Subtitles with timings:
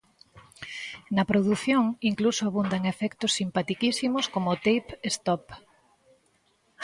[1.15, 5.43] Na produción incluso abundan efectos simpatiquísimos como o Tape Stop.